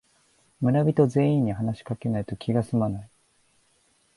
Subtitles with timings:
[0.61, 3.09] 村人全員に話しかけないと気がすまない